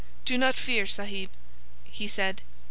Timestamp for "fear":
0.55-0.87